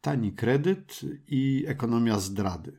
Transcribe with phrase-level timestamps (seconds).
[0.00, 2.72] tani kredyt i ekonomia zdrady.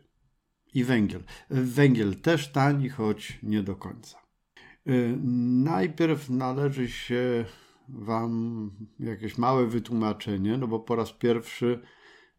[0.73, 1.23] I węgiel.
[1.49, 4.17] Węgiel też tani, choć nie do końca.
[4.87, 5.17] Y,
[5.63, 7.45] najpierw należy się
[7.89, 11.79] Wam jakieś małe wytłumaczenie, no bo po raz pierwszy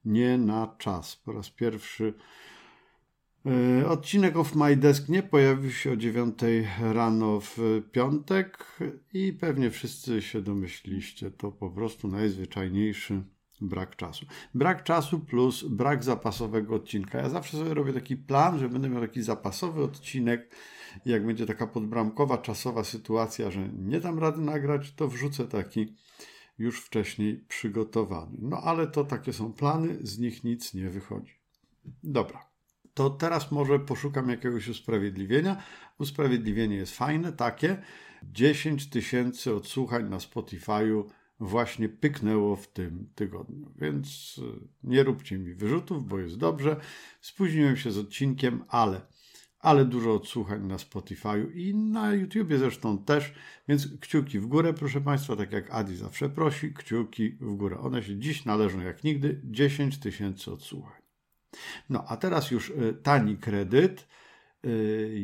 [0.04, 1.16] nie na czas.
[1.16, 2.14] Po raz pierwszy
[3.80, 6.38] y, odcinek of My Desk nie pojawił się o 9
[6.80, 8.78] rano w piątek
[9.12, 11.30] i pewnie wszyscy się domyśliście.
[11.30, 13.22] To po prostu najzwyczajniejszy
[13.62, 14.26] brak czasu.
[14.54, 17.18] Brak czasu plus brak zapasowego odcinka.
[17.18, 20.54] Ja zawsze sobie robię taki plan, że będę miał taki zapasowy odcinek.
[21.04, 25.94] Jak będzie taka podbramkowa, czasowa sytuacja, że nie dam rady nagrać, to wrzucę taki
[26.58, 28.38] już wcześniej przygotowany.
[28.40, 31.34] No ale to takie są plany, z nich nic nie wychodzi.
[32.02, 32.52] Dobra.
[32.94, 35.62] To teraz może poszukam jakiegoś usprawiedliwienia.
[35.98, 37.82] Usprawiedliwienie jest fajne, takie
[38.22, 41.04] 10 tysięcy odsłuchań na Spotify'u
[41.42, 43.72] właśnie pyknęło w tym tygodniu.
[43.76, 44.42] Więc y,
[44.84, 46.76] nie róbcie mi wyrzutów, bo jest dobrze.
[47.20, 49.00] Spóźniłem się z odcinkiem, ale,
[49.58, 53.34] ale dużo odsłuchań na Spotify'u i na YouTubie zresztą też,
[53.68, 57.78] więc kciuki w górę, proszę Państwa, tak jak Adi zawsze prosi, kciuki w górę.
[57.78, 61.02] One się dziś należą jak nigdy, 10 tysięcy odsłuchań.
[61.90, 64.08] No, a teraz już y, tani kredyt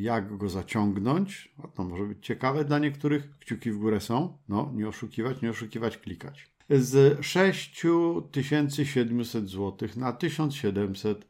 [0.01, 1.55] jak go zaciągnąć.
[1.65, 3.39] A to może być ciekawe dla niektórych.
[3.39, 4.39] Kciuki w górę są.
[4.49, 6.53] No, nie oszukiwać, nie oszukiwać, klikać.
[6.71, 11.29] Z 6700 zł na 1700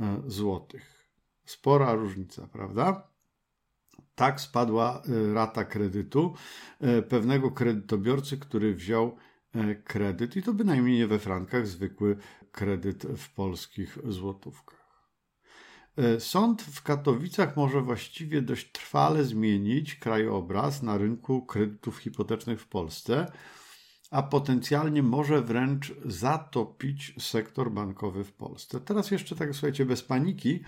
[0.00, 0.66] e, zł.
[1.44, 3.08] Spora różnica, prawda?
[4.14, 6.34] Tak spadła e, rata kredytu
[7.08, 9.16] pewnego kredytobiorcy, który wziął
[9.84, 12.16] kredyt i to bynajmniej nie we frankach, zwykły
[12.52, 14.77] kredyt w polskich złotówkach.
[15.98, 22.68] E, sąd w Katowicach może właściwie dość trwale zmienić krajobraz na rynku kredytów hipotecznych w
[22.68, 23.32] Polsce,
[24.10, 28.80] a potencjalnie może wręcz zatopić sektor bankowy w Polsce.
[28.80, 30.60] Teraz jeszcze tak, słuchajcie, bez paniki,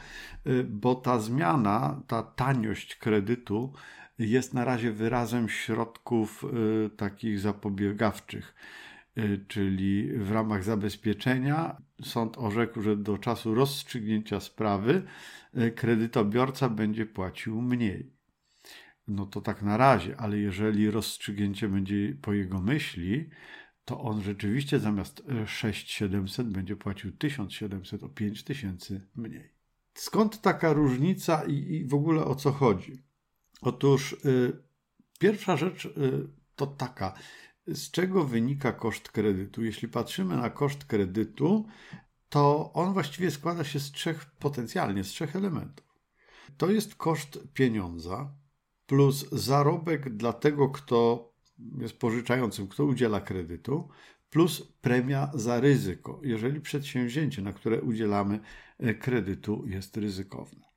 [0.44, 3.72] e, bo ta zmiana, ta taniość kredytu
[4.18, 8.54] jest na razie wyrazem środków e, takich zapobiegawczych
[9.48, 15.02] czyli w ramach zabezpieczenia sąd orzekł, że do czasu rozstrzygnięcia sprawy
[15.58, 18.12] y, kredytobiorca będzie płacił mniej.
[19.08, 23.28] No to tak na razie, ale jeżeli rozstrzygnięcie będzie po jego myśli,
[23.84, 29.50] to on rzeczywiście zamiast 6700 y, będzie płacił 1700 o 5000 mniej.
[29.94, 33.02] Skąd taka różnica i, i w ogóle o co chodzi?
[33.60, 34.52] Otóż y,
[35.18, 35.90] pierwsza rzecz y,
[36.56, 37.14] to taka,
[37.66, 39.64] z czego wynika koszt kredytu?
[39.64, 41.66] Jeśli patrzymy na koszt kredytu,
[42.28, 45.86] to on właściwie składa się z trzech, potencjalnie z trzech elementów.
[46.56, 48.34] To jest koszt pieniądza
[48.86, 51.30] plus zarobek dla tego, kto
[51.78, 53.88] jest pożyczającym, kto udziela kredytu,
[54.30, 58.40] plus premia za ryzyko, jeżeli przedsięwzięcie, na które udzielamy
[58.78, 60.69] e, kredytu, jest ryzykowne.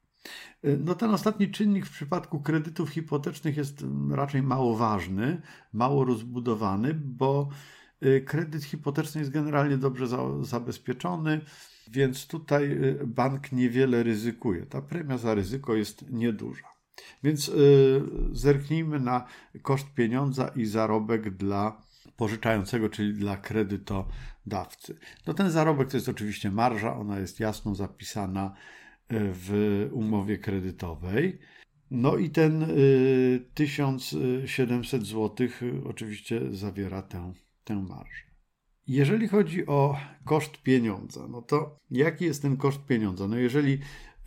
[0.64, 5.42] No ten ostatni czynnik w przypadku kredytów hipotecznych jest mm, raczej mało ważny,
[5.74, 7.50] mało rozbudowany, bo
[8.06, 10.08] y, kredyt hipoteczny jest generalnie dobrze
[10.42, 11.42] zabezpieczony,
[11.88, 14.66] więc tutaj y, bank niewiele ryzykuje.
[14.66, 16.68] Ta premia za ryzyko jest nieduża.
[17.24, 18.02] Więc y,
[18.32, 19.26] zerknijmy na
[19.62, 21.82] koszt pieniądza i zarobek dla
[22.18, 24.98] pożyczającego, czyli dla kredytodawcy.
[25.28, 28.54] No ten zarobek to jest oczywiście marża, ona jest jasno zapisana
[29.10, 31.40] w umowie kredytowej.
[31.92, 32.66] No i ten
[33.54, 35.48] 1700 y, zł
[35.86, 37.34] oczywiście zawiera tę,
[37.64, 38.24] tę marżę.
[38.88, 43.28] Jeżeli chodzi o koszt pieniądza, no to jaki jest ten koszt pieniądza?
[43.28, 43.80] No jeżeli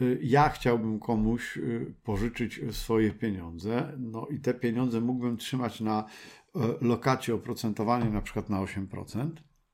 [0.02, 6.04] y, ja chciałbym komuś y, pożyczyć swoje pieniądze, no i te pieniądze mógłbym trzymać na
[6.80, 9.30] lokacie oprocentowanej na przykład na 8%,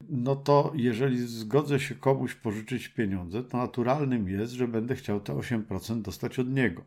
[0.08, 5.32] no to jeżeli zgodzę się komuś pożyczyć pieniądze, to naturalnym jest, że będę chciał te
[5.32, 6.84] 8% dostać od niego.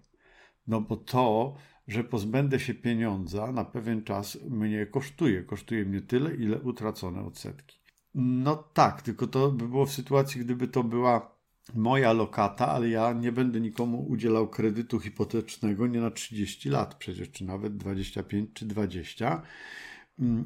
[0.67, 1.55] No bo to,
[1.87, 5.43] że pozbędę się pieniądza na pewien czas mnie kosztuje.
[5.43, 7.79] Kosztuje mnie tyle, ile utracone odsetki.
[8.15, 11.35] No tak, tylko to by było w sytuacji, gdyby to była
[11.73, 17.31] moja lokata, ale ja nie będę nikomu udzielał kredytu hipotecznego nie na 30 lat przecież,
[17.31, 19.41] czy nawet 25 czy 20 Mm,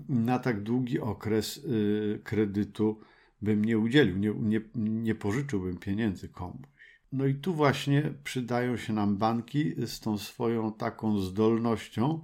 [0.10, 3.00] na tak długi okres y, kredytu
[3.42, 6.68] bym nie udzielił, nie, nie, nie pożyczyłbym pieniędzy komuś.
[7.12, 12.22] No i tu właśnie przydają się nam banki z tą swoją taką zdolnością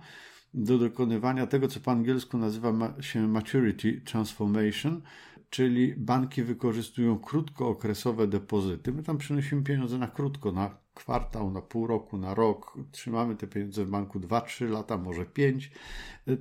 [0.54, 5.02] do dokonywania tego, co po angielsku nazywa się maturity transformation,
[5.50, 8.94] czyli banki wykorzystują krótkookresowe depozyty.
[8.94, 12.78] My tam przynosimy pieniądze na krótko, na kwartał, na pół roku, na rok.
[12.92, 15.72] Trzymamy te pieniądze w banku 2-3 lata, może 5.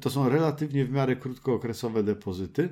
[0.01, 2.69] To są relatywnie w miarę krótkookresowe depozyty.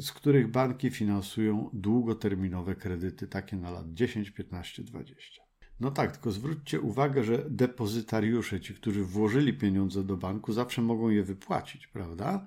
[0.00, 5.42] z których banki finansują długoterminowe kredyty, takie na lat 10, 15, 20.
[5.80, 11.08] No tak, tylko zwróćcie uwagę, że depozytariusze, ci, którzy włożyli pieniądze do banku, zawsze mogą
[11.08, 12.46] je wypłacić, prawda?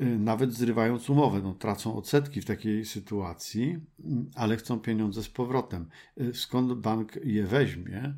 [0.00, 3.78] Y, nawet zrywając umowę, no, tracą odsetki w takiej sytuacji,
[4.34, 5.88] ale chcą pieniądze z powrotem.
[6.20, 8.14] Y, skąd bank je weźmie,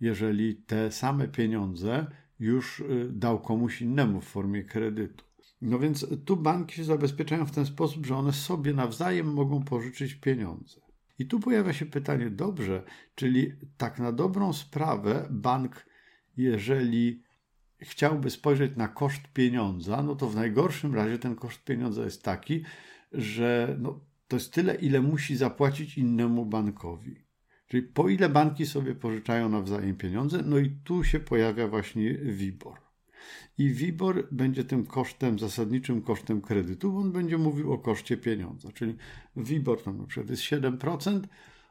[0.00, 2.06] jeżeli te same pieniądze
[2.38, 5.24] już y, dał komuś innemu w formie kredytu?
[5.60, 10.14] No więc tu banki się zabezpieczają w ten sposób, że one sobie nawzajem mogą pożyczyć
[10.14, 10.80] pieniądze.
[11.18, 12.82] I tu pojawia się pytanie, dobrze,
[13.14, 15.86] czyli tak na dobrą sprawę bank,
[16.36, 17.22] jeżeli
[17.80, 22.64] chciałby spojrzeć na koszt pieniądza, no to w najgorszym razie ten koszt pieniądza jest taki,
[23.12, 27.26] że no, to jest tyle, ile musi zapłacić innemu bankowi.
[27.68, 32.78] Czyli po ile banki sobie pożyczają nawzajem pieniądze, no i tu się pojawia właśnie WIBOR.
[33.58, 38.72] I WIBOR będzie tym kosztem, zasadniczym kosztem kredytu, bo on będzie mówił o koszcie pieniądza.
[38.72, 38.96] Czyli
[39.36, 41.20] WIBOR tam na przykład jest 7%,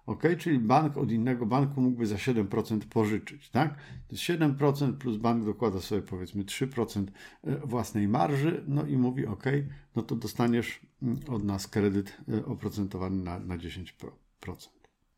[0.05, 3.75] ok, czyli bank od innego banku mógłby za 7% pożyczyć, tak?
[4.07, 7.05] To jest 7% plus bank dokłada sobie powiedzmy 3%
[7.43, 9.43] e, własnej marży, no i mówi ok,
[9.95, 13.85] no to dostaniesz mm, od nas kredyt e, oprocentowany na, na 10%.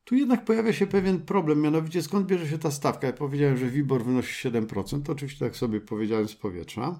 [0.04, 3.08] Tu jednak pojawia się pewien problem, mianowicie skąd bierze się ta stawka?
[3.08, 7.00] Ja powiedziałem, że WIBOR wynosi 7%, to oczywiście tak sobie powiedziałem z powietrza.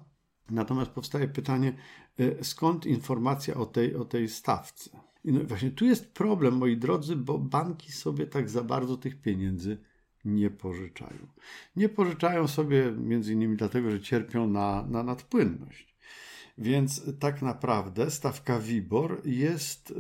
[0.50, 1.74] Natomiast powstaje pytanie,
[2.20, 4.90] e, skąd informacja o tej, o tej stawce?
[5.32, 9.78] No właśnie tu jest problem, moi drodzy, bo banki sobie tak za bardzo tych pieniędzy
[10.26, 11.28] nie pożyczają.
[11.76, 15.98] Nie pożyczają sobie między innymi dlatego, że cierpią na, na nadpłynność.
[16.58, 19.94] Więc tak naprawdę stawka WIBOR jest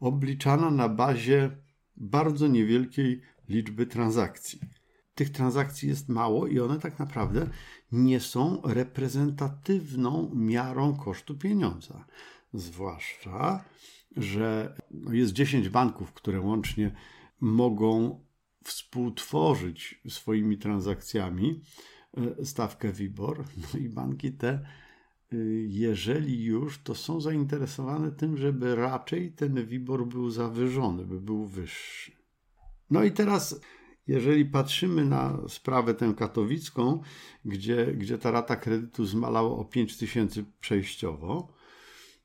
[0.00, 1.50] obliczana na bazie
[1.96, 4.60] bardzo niewielkiej liczby transakcji.
[5.14, 7.48] Tych transakcji jest mało i one tak naprawdę
[7.92, 12.04] nie są reprezentatywną miarą kosztu pieniądza.
[12.54, 13.64] Zwłaszcza,
[14.16, 16.94] że no, jest 10 banków, które łącznie
[17.40, 18.20] mogą
[18.64, 21.60] współtworzyć swoimi transakcjami
[22.16, 23.44] e, stawkę WIBOR.
[23.74, 24.66] No i banki te,
[25.32, 31.46] y, jeżeli już, to są zainteresowane tym, żeby raczej ten WIBOR był zawyżony, by był
[31.46, 32.12] wyższy.
[32.90, 33.60] No i teraz,
[34.06, 37.00] jeżeli patrzymy na sprawę tę katowicką,
[37.44, 41.54] gdzie, gdzie ta rata kredytu zmalała o 5 tysięcy przejściowo,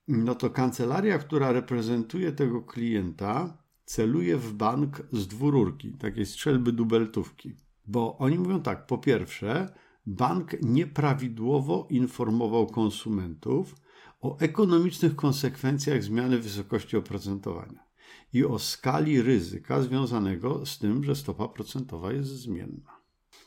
[0.10, 7.56] no to kancelaria, która reprezentuje tego klienta, celuje w bank z dwururki, takiej strzelby dubeltówki.
[7.88, 9.74] Bo oni mówią tak, po pierwsze,
[10.06, 13.76] bank nieprawidłowo informował konsumentów
[14.22, 17.84] o ekonomicznych konsekwencjach zmiany wysokości oprocentowania
[18.34, 22.99] i o skali ryzyka związanego z tym, że stopa procentowa jest zmienna.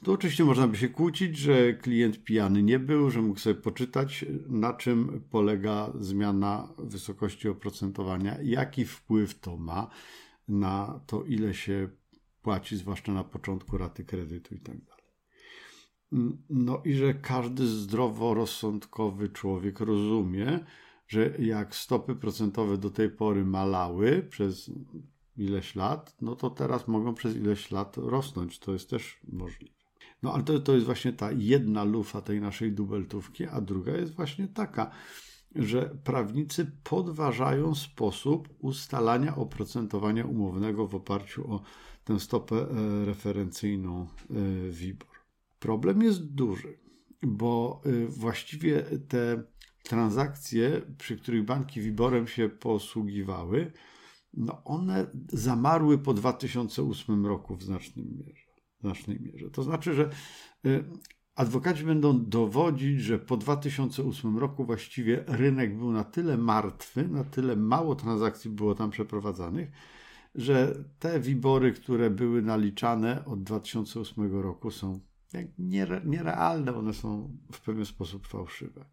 [0.04, 4.24] Tu oczywiście można by się kłócić, że klient pijany nie był, że mógł sobie poczytać,
[4.48, 9.90] na czym polega zmiana wysokości oprocentowania, jaki wpływ to ma
[10.48, 11.88] na to, ile się
[12.42, 15.02] płaci, zwłaszcza na początku raty kredytu i tak dalej.
[16.50, 20.60] No i że każdy zdroworozsądkowy człowiek rozumie,
[21.06, 24.70] że jak stopy procentowe do tej pory malały przez
[25.36, 28.58] ileś lat, no to teraz mogą przez ileś lat rosnąć.
[28.58, 29.81] To jest też możliwe.
[30.22, 34.14] No ale to, to jest właśnie ta jedna lufa tej naszej dubeltówki, a druga jest
[34.14, 34.90] właśnie taka,
[35.54, 41.62] że prawnicy podważają sposób ustalania oprocentowania umownego w oparciu o
[42.04, 45.08] tę stopę e, referencyjną e, WIBOR.
[45.58, 46.78] Problem jest duży,
[47.22, 49.42] bo e, właściwie te
[49.82, 53.72] transakcje, przy których banki WIBORem się posługiwały,
[54.34, 58.51] no one zamarły po 2008 roku w znacznym mierze
[58.82, 59.50] znacznej mierze.
[59.50, 60.10] To znaczy, że
[60.66, 60.84] y,
[61.34, 67.56] adwokaci będą dowodzić, że po 2008 roku właściwie rynek był na tyle martwy, na tyle
[67.56, 69.70] mało transakcji było tam przeprowadzanych,
[70.34, 75.00] że te wibory, które były naliczane od 2008 roku są
[76.04, 78.84] nierealne, one są w pewien sposób fałszywe.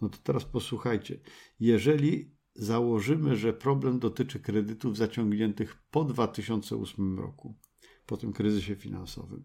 [0.00, 1.20] No to teraz posłuchajcie.
[1.60, 7.54] Jeżeli założymy, że problem dotyczy kredytów zaciągniętych po 2008 roku,
[8.06, 9.44] po tym kryzysie finansowym,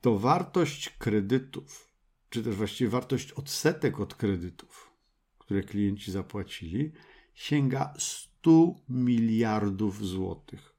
[0.00, 1.94] to wartość kredytów,
[2.30, 4.90] czy też właściwie wartość odsetek od kredytów,
[5.38, 6.92] które klienci zapłacili,
[7.34, 10.78] sięga 100 miliardów złotych.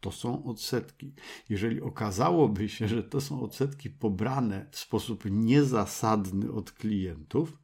[0.00, 1.14] To są odsetki.
[1.48, 7.58] Jeżeli okazałoby się, że to są odsetki pobrane w sposób niezasadny od klientów,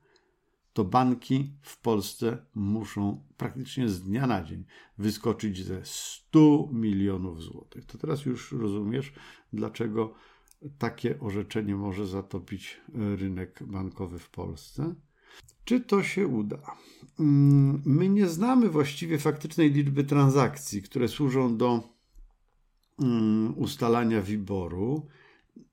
[0.73, 4.65] to banki w Polsce muszą praktycznie z dnia na dzień
[4.99, 7.87] wyskoczyć ze 100 milionów złotych.
[7.87, 9.13] To teraz już rozumiesz,
[9.53, 10.15] dlaczego
[10.79, 14.95] takie orzeczenie może zatopić rynek bankowy w Polsce.
[15.65, 16.77] Czy to się uda?
[17.21, 21.83] Mm, my nie znamy właściwie faktycznej liczby transakcji, które służą do
[23.03, 25.07] mm, ustalania WIBORu,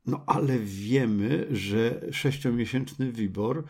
[0.06, 3.64] no ale wiemy, że sześciomiesięczny WIBOR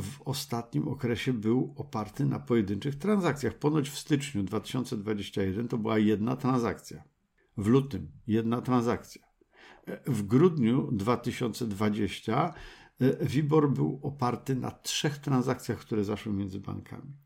[0.00, 3.54] w ostatnim okresie był oparty na pojedynczych transakcjach.
[3.54, 7.04] Ponoć w styczniu 2021 to była jedna transakcja.
[7.56, 9.22] W lutym jedna transakcja.
[10.06, 12.54] W grudniu 2020
[13.02, 17.16] E, WIBOR był oparty na trzech transakcjach, które zaszły między bankami.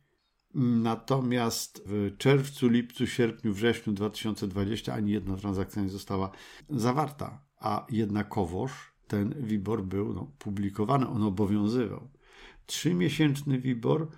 [0.55, 6.31] Natomiast w czerwcu, lipcu, sierpniu, wrześniu 2020 ani jedna transakcja nie została
[6.71, 12.09] zawarta, a jednakowoż ten WIBOR był no, publikowany, on obowiązywał.
[12.67, 14.09] Trzymiesięczny WIBOR,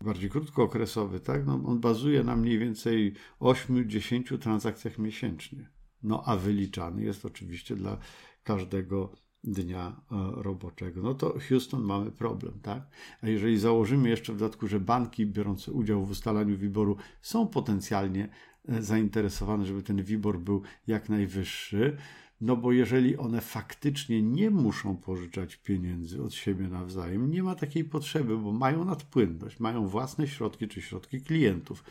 [0.00, 1.46] bardziej krótkookresowy, tak?
[1.46, 5.70] No, on bazuje na mniej więcej 8-10 transakcjach miesięcznie.
[6.02, 7.98] No a wyliczany jest oczywiście dla
[8.42, 9.12] każdego
[9.44, 12.82] dnia e, roboczego, no to Houston mamy problem, tak?
[13.22, 18.28] A jeżeli założymy jeszcze w dodatku, że banki biorące udział w ustalaniu wyboru są potencjalnie
[18.68, 21.96] e, zainteresowane, żeby ten WIBOR był jak najwyższy,
[22.40, 27.84] no bo jeżeli one faktycznie nie muszą pożyczać pieniędzy od siebie nawzajem, nie ma takiej
[27.84, 31.84] potrzeby, bo mają nadpłynność, mają własne środki czy środki klientów.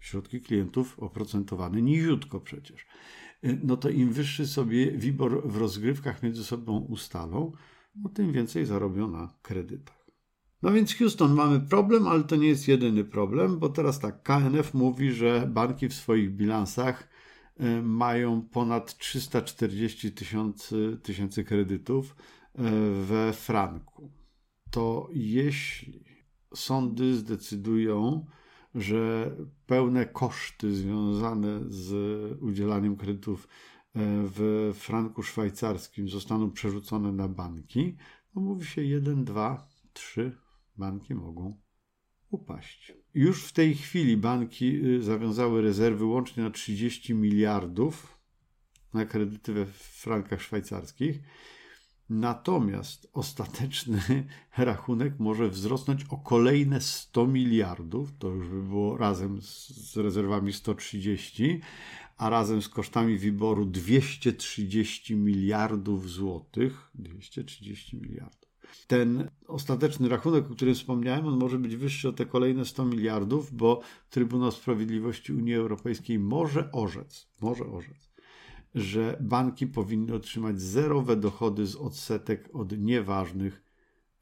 [0.00, 2.86] Środki klientów oprocentowane niziutko przecież.
[3.44, 7.52] Y, no to im wyższy sobie WIBOR w rozgrywkach między sobą ustalą,
[7.94, 10.00] no tym więcej zarobią na kredytach.
[10.62, 14.74] No więc Houston, mamy problem, ale to nie jest jedyny problem, bo teraz tak, KNF
[14.74, 17.08] mówi, że banki w swoich bilansach
[17.82, 22.16] mają ponad 340 tysięcy, tysięcy kredytów
[22.58, 22.62] y,
[23.04, 24.10] we franku.
[24.70, 26.04] To jeśli
[26.54, 28.26] sądy zdecydują,
[28.74, 31.92] że pełne koszty związane z
[32.42, 33.48] udzielaniem kredytów e,
[34.04, 37.96] w franku szwajcarskim zostaną przerzucone na banki,
[38.34, 40.38] no mówi się 1, 2, 3
[40.76, 41.60] banki mogą
[42.30, 42.92] upaść.
[43.14, 48.18] Już w tej chwili banki y, zawiązały rezerwy łącznie na 30 miliardów
[48.94, 51.20] na kredyty we frankach szwajcarskich
[52.10, 54.00] Natomiast ostateczny
[54.58, 61.60] rachunek może wzrosnąć o kolejne 100 miliardów, to już by było razem z, rezerwami 130,
[62.16, 66.90] a razem z kosztami wyboru 230 miliardów złotych.
[66.94, 68.39] 230 miliardów.
[68.86, 73.56] Ten ostateczny rachunek, o którym wspomniałem, on może być wyższy o te kolejne 100 miliardów,
[73.56, 78.10] bo Trybunał Sprawiedliwości Unii Europejskiej może orzec, może orzec,
[78.74, 83.62] że banki powinny otrzymać zerowe dochody z odsetek od nieważnych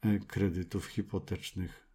[0.01, 1.88] e, kredytów hipotecznych,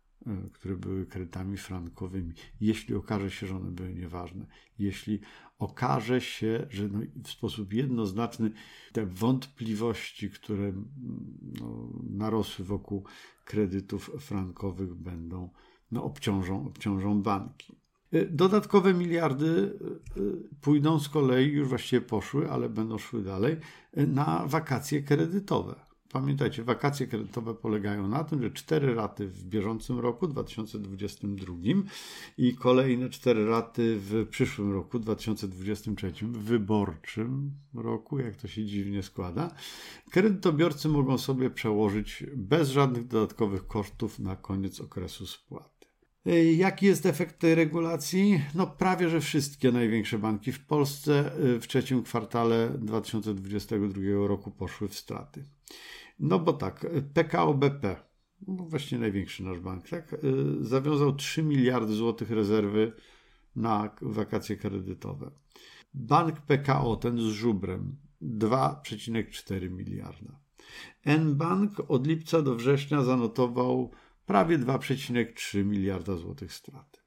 [0.53, 4.47] które były kredytami frankowymi, jeśli okaże się, że one były nieważne.
[4.79, 5.21] Jeśli
[5.59, 8.53] okaże się, że no w sposób jednoznaczny
[8.93, 10.73] te wątpliwości, które
[11.61, 13.05] no, narosły wokół
[13.45, 15.51] kredytów frankowych, będą,
[15.93, 17.77] no, obciążą, obciążą banki.
[18.15, 19.79] Y, dodatkowe miliardy
[20.17, 23.57] y, pójdą z kolei, już właściwie poszły, ale będą szły dalej,
[23.97, 25.84] na wakacje kredytowe.
[26.15, 31.55] Pamiętajcie, wakacje kredytowe polegają na tym, że cztery raty w bieżącym roku 2022
[32.39, 39.03] i kolejne cztery raty w przyszłym roku 2023, w wyborczym roku, jak to się dziwnie
[39.03, 39.55] składa,
[40.11, 45.89] kredytobiorcy mogą sobie przełożyć bez żadnych dodatkowych kosztów na koniec okresu spłat.
[46.57, 48.41] Jaki jest efekt tej regulacji?
[48.55, 54.89] No prawie, że wszystkie największe banki w Polsce y, w trzecim kwartale 2022 roku poszły
[54.89, 55.45] w straty.
[56.25, 57.97] No bo tak, PKO BP,
[58.49, 60.19] no właśnie największy nasz bank, tak, y,
[60.61, 62.93] zawiązał 3 miliardy złotych rezerwy
[63.57, 65.31] na wakacje kredytowe.
[65.95, 70.41] Bank PKO, ten z żubrem, 2,4 miliarda.
[71.05, 73.91] N-Bank od lipca do września zanotował
[74.27, 77.01] prawie 2,3 miliarda złotych straty.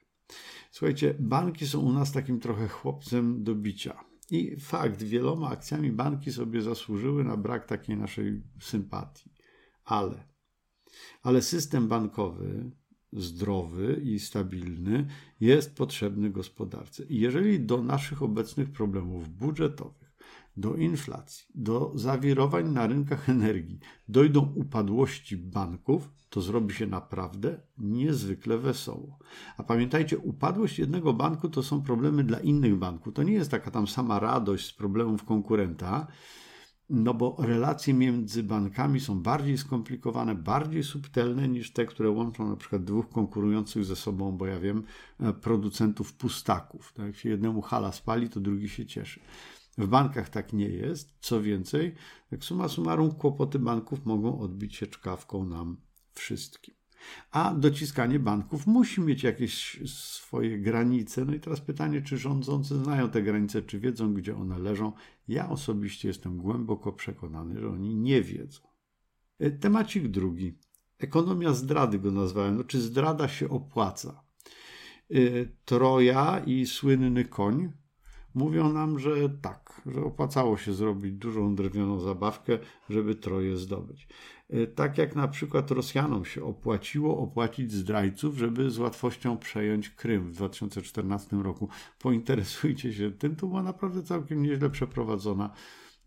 [0.71, 4.06] Słuchajcie, banki są u nas takim trochę chłopcem do bicia.
[4.31, 9.31] I fakt, wieloma akcjami banki sobie zasłużyły na brak takiej naszej sympatii.
[9.84, 10.27] Ale,
[11.22, 12.72] ale system bankowy
[13.13, 15.07] zdrowy i stabilny
[15.39, 17.03] jest potrzebny gospodarce.
[17.03, 20.06] I jeżeli do naszych obecnych problemów budżetowych
[20.57, 28.57] do inflacji, do zawirowań na rynkach energii, dojdą upadłości banków, to zrobi się naprawdę niezwykle
[28.57, 29.19] wesoło.
[29.57, 33.13] A pamiętajcie, upadłość jednego banku to są problemy dla innych banków.
[33.13, 36.07] To nie jest taka tam sama radość z problemów konkurenta,
[36.89, 42.55] no bo relacje między bankami są bardziej skomplikowane, bardziej subtelne niż te, które łączą na
[42.55, 44.83] przykład dwóch konkurujących ze sobą, bo ja wiem,
[45.41, 46.93] producentów pustaków.
[46.93, 47.05] Tak?
[47.05, 49.19] Jak się jednemu hala spali, to drugi się cieszy.
[49.77, 51.15] W bankach tak nie jest.
[51.19, 51.96] Co więcej,
[52.29, 55.77] tak suma summarum, kłopoty banków mogą odbić się czkawką nam
[56.13, 56.75] wszystkim.
[57.31, 61.25] A dociskanie banków musi mieć jakieś swoje granice.
[61.25, 64.93] No i teraz pytanie, czy rządzący znają te granice, czy wiedzą, gdzie one leżą.
[65.27, 68.62] Ja osobiście jestem głęboko przekonany, że oni nie wiedzą.
[69.39, 70.57] E, temacik drugi.
[71.00, 72.57] Ekonomia zdrady go nazwałem.
[72.57, 74.24] No, czy zdrada się opłaca?
[75.12, 75.15] E,
[75.65, 77.72] Troja i słynny koń
[78.34, 84.08] mówią nam, że tak, że opłacało się zrobić dużą drewnianą zabawkę, żeby Troję zdobyć.
[84.50, 90.32] E, tak jak na przykład Rosjanom się opłaciło opłacić zdrajców, żeby z łatwością przejąć Krym
[90.32, 91.70] w 2014 roku.
[92.00, 95.53] Pointeresujcie się tym, to była naprawdę całkiem nieźle przeprowadzona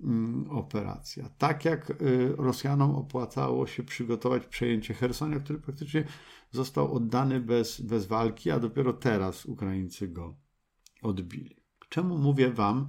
[0.00, 1.28] mm, operacja.
[1.38, 1.94] Tak jak e,
[2.36, 6.04] Rosjanom opłacało się przygotować przejęcie Hersonia, który praktycznie
[6.50, 10.34] został oddany bez, bez walki, a dopiero teraz Ukraińcy go
[11.02, 11.56] odbili.
[11.88, 12.86] Czemu mówię Wam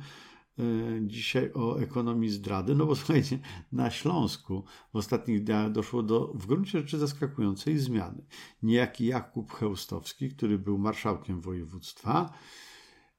[1.01, 2.75] dzisiaj o ekonomii zdrady?
[2.75, 3.39] No bo słuchajcie,
[3.71, 4.63] na Śląsku
[4.93, 8.25] w ostatnich dniach doszło do w gruncie rzeczy zaskakującej zmiany.
[8.63, 12.33] Niejaki Jakub Chełstowski, który był marszałkiem województwa,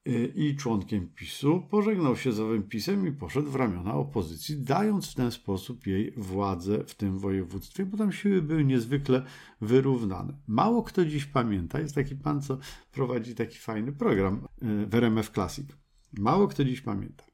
[0.06, 5.11] e, i członkiem PiSu, pożegnał się z owym PiSem i poszedł w ramiona opozycji, dając
[5.11, 9.22] w ten sposób jej władzę w tym województwie, bo tam siły były niezwykle
[9.61, 10.38] wyrównane.
[10.46, 12.58] Mało kto dziś pamięta, jest taki pan, co
[12.92, 15.66] prowadzi taki fajny program e, w RMF Classic.
[16.18, 17.25] Mało kto dziś pamięta,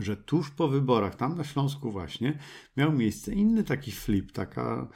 [0.00, 2.38] że tuż po wyborach, tam na Śląsku właśnie,
[2.76, 4.88] miał miejsce inny taki flip, taka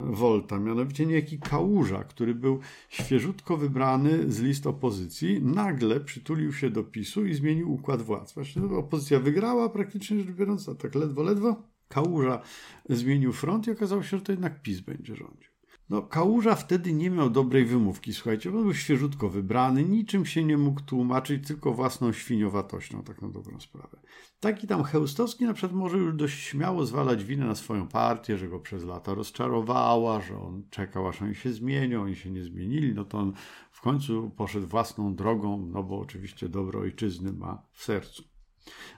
[0.00, 6.84] wolta, mianowicie niejaki Kałuża, który był świeżutko wybrany z list opozycji, nagle przytulił się do
[6.84, 8.32] PiSu i zmienił układ władz.
[8.32, 11.62] Właśnie opozycja wygrała praktycznie rzecz biorąc, a tak ledwo, ledwo.
[11.88, 12.42] Kałuża
[12.88, 15.57] zmienił front i okazało się, że to jednak PiS będzie rządził.
[15.90, 20.58] No, Kałuża wtedy nie miał dobrej wymówki, słuchajcie, bo był świeżutko wybrany, niczym się nie
[20.58, 24.00] mógł tłumaczyć, tylko własną świniowatością, tak na dobrą sprawę.
[24.40, 28.48] Taki tam Chełstowski na przykład może już dość śmiało zwalać winę na swoją partię, że
[28.48, 32.94] go przez lata rozczarowała, że on czekał, aż oni się zmienią, oni się nie zmienili,
[32.94, 33.32] no to on
[33.70, 38.22] w końcu poszedł własną drogą, no bo oczywiście dobro ojczyzny ma w sercu.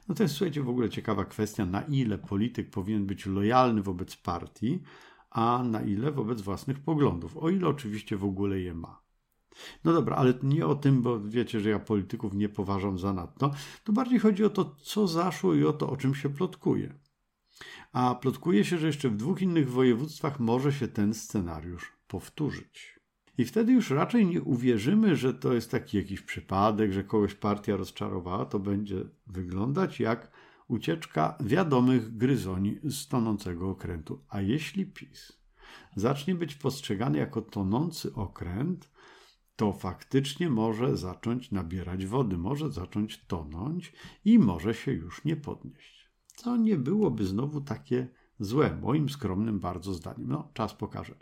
[0.09, 4.17] No to jest, słuchajcie, w ogóle ciekawa kwestia, na ile polityk powinien być lojalny wobec
[4.17, 4.82] partii,
[5.30, 9.02] a na ile wobec własnych poglądów, o ile oczywiście w ogóle je ma.
[9.84, 13.50] No dobra, ale nie o tym, bo wiecie, że ja polityków nie poważam za nadto.
[13.84, 16.95] To bardziej chodzi o to, co zaszło i o to, o czym się plotkuje.
[17.93, 23.00] A plotkuje się, że jeszcze w dwóch innych województwach może się ten scenariusz powtórzyć.
[23.38, 27.76] I wtedy już raczej nie uwierzymy, że to jest taki jakiś przypadek, że kogoś partia
[27.76, 28.45] rozczarowała.
[28.45, 30.30] To będzie wyglądać jak
[30.71, 34.25] ucieczka wiadomych gryzoni z tonącego okrętu.
[34.28, 35.33] A jeśli PiS
[35.97, 38.91] zacznie być postrzegany jako tonący okręt,
[39.56, 43.93] to faktycznie może zacząć nabierać wody, może zacząć tonąć
[44.25, 46.11] i może się już nie podnieść.
[46.26, 48.09] Co nie byłoby znowu takie
[48.41, 50.28] złe, moim skromnym bardzo zdaniem.
[50.28, 51.15] No, czas pokaże.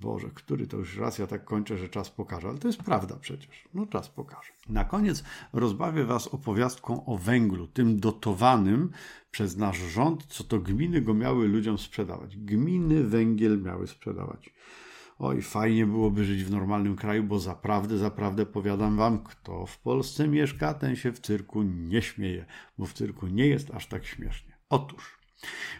[0.00, 3.16] Boże, który to już raz ja tak kończę, że czas pokaże, ale to jest prawda
[3.16, 3.68] przecież.
[3.74, 4.52] No czas pokaże.
[4.68, 8.90] Na koniec rozbawię Was opowiastką o węglu, tym dotowanym
[9.30, 12.36] przez nasz rząd, co to gminy go miały ludziom sprzedawać.
[12.36, 14.50] Gminy węgiel miały sprzedawać.
[15.18, 20.28] Oj, fajnie byłoby żyć w normalnym kraju, bo zaprawdę, zaprawdę powiadam wam, kto w Polsce
[20.28, 22.46] mieszka, ten się w cyrku nie śmieje,
[22.78, 24.52] bo w cyrku nie jest aż tak śmiesznie.
[24.68, 25.19] Otóż,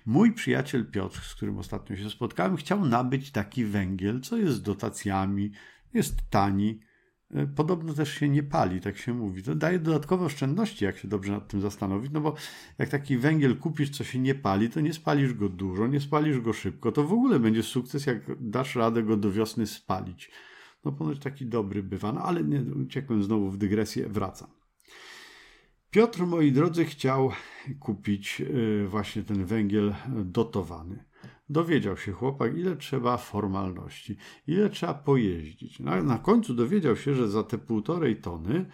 [0.06, 4.62] Mój przyjaciel Piotr, z którym ostatnio się spotkałem, chciał nabyć taki węgiel, co jest z
[4.62, 5.52] dotacjami,
[5.94, 6.80] jest tani,
[7.30, 9.42] e, podobno też się nie pali, tak się mówi.
[9.42, 12.34] To daje dodatkowe oszczędności, jak się dobrze nad tym zastanowić, no bo
[12.78, 16.40] jak taki węgiel kupisz, co się nie pali, to nie spalisz go dużo, nie spalisz
[16.40, 16.92] go szybko.
[16.92, 20.30] To w ogóle będzie sukces, jak dasz radę go do wiosny spalić.
[20.84, 24.59] No ponoć taki dobry bywa, no ale nie, uciekłem znowu w dygresję, wracam.
[25.90, 27.30] Piotr, moi drodzy, chciał
[27.80, 31.04] kupić y, właśnie ten węgiel dotowany.
[31.48, 35.80] Dowiedział się chłopak, ile trzeba formalności, ile trzeba pojeździć.
[35.80, 38.66] Na, na końcu dowiedział się, że za te półtorej tony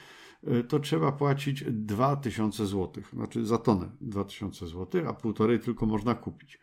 [0.48, 3.04] y, to trzeba płacić 2000 zł.
[3.12, 6.58] Znaczy za tonę 2000 zł, a półtorej tylko można kupić.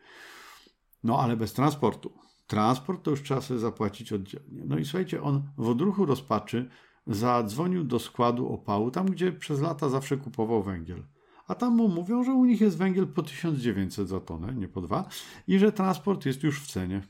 [1.03, 2.13] No ale bez transportu.
[2.47, 4.63] Transport to już trzeba sobie zapłacić oddzielnie.
[4.65, 6.69] No i słuchajcie, on w odruchu rozpaczy
[7.07, 11.03] zadzwonił do składu opału, tam gdzie przez lata zawsze kupował węgiel.
[11.47, 14.81] A tam mu mówią, że u nich jest węgiel po 1900 za tonę, nie po
[14.81, 15.09] dwa,
[15.47, 17.01] i że transport jest już w cenie.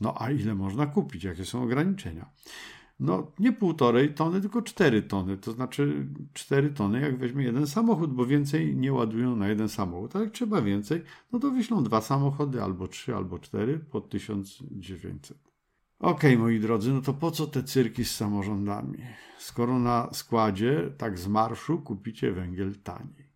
[0.00, 1.24] No a ile można kupić?
[1.24, 2.30] Jakie są ograniczenia?
[3.00, 5.36] No nie półtorej tony, tylko cztery tony.
[5.36, 10.16] To znaczy cztery tony, jak weźmie jeden samochód, bo więcej nie ładują na jeden samochód.
[10.16, 15.53] A jak trzeba więcej, no to wyślą dwa samochody, albo trzy, albo cztery po 1900.
[16.04, 18.98] Okej, okay, moi drodzy, no to po co te cyrki z samorządami?
[19.38, 23.32] Skoro na składzie, tak z marszu, kupicie węgiel taniej.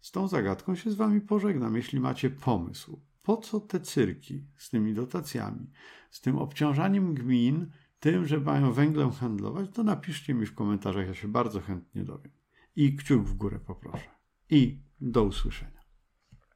[0.00, 1.76] Z tą zagadką się z wami pożegnam.
[1.76, 5.70] Jeśli macie pomysł, Po co te cyrki z tymi dotacjami,
[6.10, 11.14] z tym obciążaniem gmin, tym, że mają węglem handlować, to napiszcie mi w komentarzach, ja
[11.14, 12.32] się bardzo chętnie dowiem.
[12.76, 14.10] I kciuk w górę poproszę.
[14.50, 15.79] I do usłyszenia.